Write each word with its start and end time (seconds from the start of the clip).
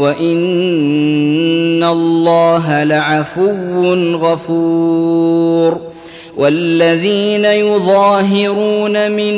وان 0.00 1.84
الله 1.84 2.84
لعفو 2.84 3.52
غفور 4.12 5.78
والذين 6.36 7.44
يظاهرون 7.44 9.10
من 9.12 9.34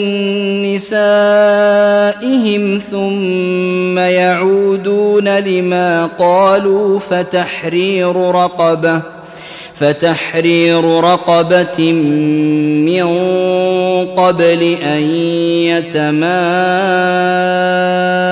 نسائهم 0.75 2.79
ثم 2.91 3.99
يعودون 3.99 5.39
لما 5.39 6.07
قالوا 6.19 6.99
فتحرير 6.99 8.17
رقبه 8.35 9.03
فتحرير 9.75 11.01
رقبه 11.05 11.93
من 12.83 13.03
قبل 14.17 14.77
ان 14.85 15.03
يتماء 15.71 18.32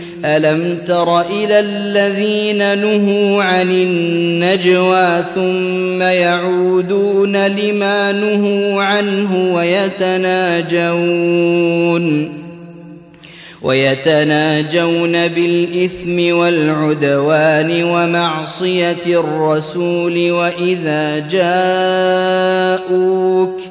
الم 0.25 0.77
تر 0.85 1.21
الى 1.21 1.59
الذين 1.59 2.57
نهوا 2.77 3.43
عن 3.43 3.71
النجوى 3.71 5.23
ثم 5.35 6.01
يعودون 6.01 7.47
لما 7.47 8.11
نهوا 8.11 8.83
عنه 8.83 9.53
ويتناجون 9.53 12.31
ويتناجون 13.61 15.27
بالاثم 15.27 16.35
والعدوان 16.37 17.83
ومعصيه 17.83 19.05
الرسول 19.07 20.31
واذا 20.31 21.19
جاءوك 21.19 23.70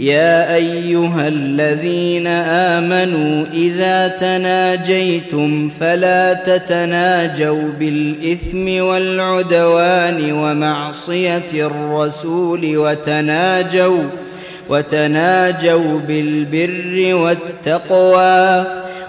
يا 0.00 0.54
ايها 0.54 1.28
الذين 1.28 2.26
امنوا 2.26 3.46
اذا 3.52 4.08
تناجيتم 4.08 5.68
فلا 5.68 6.32
تتناجوا 6.32 7.72
بالاثم 7.78 8.84
والعدوان 8.84 10.32
ومعصيه 10.32 11.52
الرسول 11.54 12.76
وتناجوا 12.76 14.02
وتناجوا 14.68 15.98
بالبر 16.08 17.14
والتقوى 17.14 18.64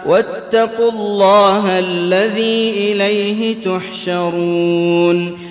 واتقوا 0.06 0.92
الله 0.92 1.80
الذي 1.80 2.70
اليه 2.92 3.56
تحشرون 3.64 5.51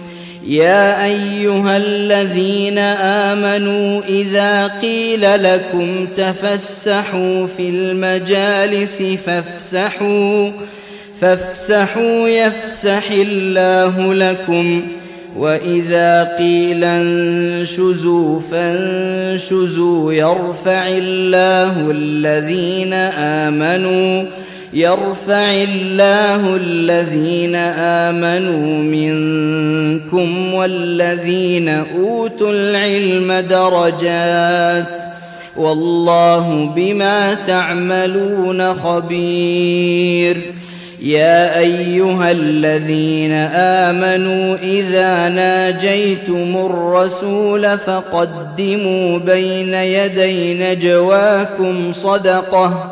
يا 0.47 1.05
ايها 1.05 1.77
الذين 1.77 2.77
امنوا 3.29 4.01
اذا 4.09 4.67
قيل 4.67 5.43
لكم 5.43 6.05
تفسحوا 6.15 7.47
في 7.47 7.69
المجالس 7.69 9.03
فافسحوا 9.25 10.51
فافسحوا 11.21 12.27
يفسح 12.29 13.03
الله 13.11 14.13
لكم 14.13 14.87
واذا 15.37 16.23
قيل 16.39 16.83
انشزوا 16.83 18.39
فانشزوا 18.51 20.13
يرفع 20.13 20.87
الله 20.87 21.91
الذين 21.91 22.93
امنوا 23.17 24.23
يرفع 24.73 25.53
الله 25.53 26.55
الذين 26.55 27.55
امنوا 28.15 28.77
منكم 28.83 30.53
والذين 30.53 31.69
اوتوا 31.69 32.51
العلم 32.51 33.33
درجات 33.47 34.99
والله 35.57 36.71
بما 36.75 37.33
تعملون 37.33 38.73
خبير 38.73 40.37
يا 41.01 41.59
ايها 41.59 42.31
الذين 42.31 43.31
امنوا 43.55 44.55
اذا 44.55 45.29
ناجيتم 45.29 46.57
الرسول 46.65 47.77
فقدموا 47.77 49.17
بين 49.17 49.73
يدي 49.73 50.53
نجواكم 50.53 51.91
صدقه 51.91 52.91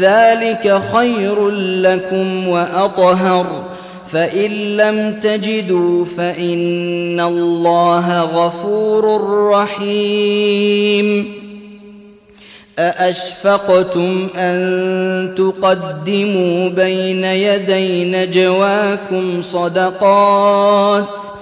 ذلك 0.00 0.80
خير 0.94 1.48
لكم 1.60 2.48
وأطهر 2.48 3.64
فإن 4.12 4.50
لم 4.50 5.20
تجدوا 5.20 6.04
فإن 6.04 7.20
الله 7.20 8.20
غفور 8.20 9.30
رحيم 9.50 11.32
أأشفقتم 12.78 14.28
أن 14.36 15.34
تقدموا 15.36 16.68
بين 16.68 17.24
يدي 17.24 18.04
نجواكم 18.04 19.42
صدقات 19.42 21.04
ۖ 21.08 21.41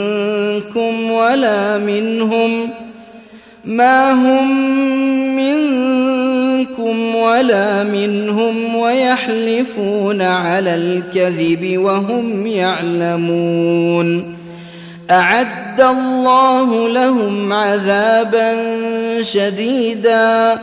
منكم 0.75 1.11
ولا 1.11 1.77
منهم 1.77 2.69
ما 3.65 4.11
هم 4.11 5.35
منكم 5.35 7.15
ولا 7.15 7.83
منهم 7.83 8.75
ويحلفون 8.75 10.21
على 10.21 10.75
الكذب 10.75 11.77
وهم 11.77 12.47
يعلمون 12.47 14.35
اعد 15.11 15.81
الله 15.81 16.89
لهم 16.89 17.53
عذابا 17.53 18.53
شديدا 19.21 20.55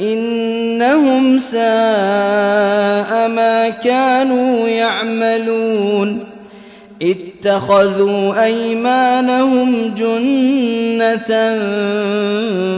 انهم 0.00 1.38
ساء 1.38 3.28
ما 3.28 3.68
كانوا 3.68 4.68
يعملون 4.68 6.29
اتخذوا 7.02 8.44
ايمانهم 8.44 9.94
جنه 9.96 11.56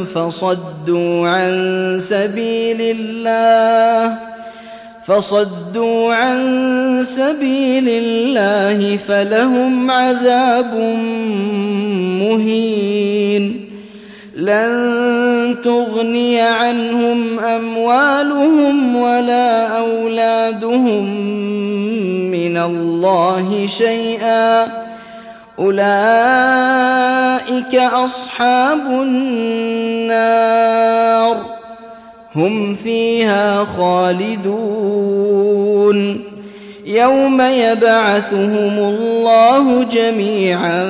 فصدوا 0.05 1.29
عن 1.29 1.55
سبيل 2.01 2.79
الله 2.81 4.19
فصدوا 5.07 6.15
عن 6.15 6.39
سبيل 7.05 7.85
الله 7.89 8.97
فلهم 8.97 9.91
عذاب 9.91 10.75
مهين 12.23 13.61
لن 14.37 14.73
تغني 15.65 16.41
عنهم 16.41 17.39
اموالهم 17.41 18.97
ولا 18.97 19.67
اولادهم 19.79 21.32
الله 22.65 23.67
شيئا 23.67 24.69
أولئك 25.59 27.75
أصحاب 27.75 28.87
النار 28.87 31.37
هم 32.37 32.75
فيها 32.75 33.65
خالدون 33.65 36.25
يوم 36.87 37.41
يبعثهم 37.41 38.79
الله 38.79 39.85
جميعا 39.85 40.83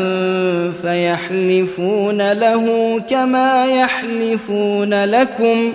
فيحلفون 0.82 2.32
له 2.32 2.98
كما 3.10 3.66
يحلفون 3.66 5.04
لكم 5.04 5.72
ۖ 5.72 5.74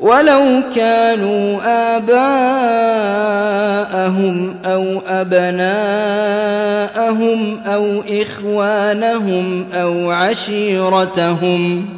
ولو 0.00 0.40
كانوا 0.76 1.58
آباءهم 1.96 4.56
أو 4.64 4.84
أبناءهم 5.08 7.60
أو 7.66 7.86
إخوانهم 8.10 9.66
أو 9.74 10.10
عشيرتهم 10.10 11.86
ۖ 11.94 11.97